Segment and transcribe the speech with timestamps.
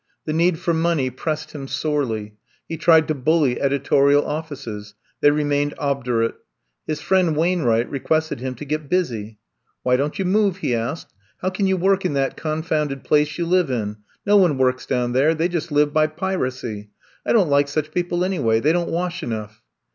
[0.25, 2.33] The need for money pressed him sorely.
[2.67, 4.95] He tried to bully editorial oflSces.
[5.21, 6.33] They remained ob durate.
[6.87, 9.37] His friend Wadnwright requested him to get busy.
[9.83, 11.13] Why don't you move?'* he asked.
[11.43, 13.97] How can you work in that confounded place you live in?
[14.25, 15.35] No one works down there.
[15.35, 16.89] They just live by piracy.
[17.23, 19.61] I don't like such people, anyway— they don 't wash enough.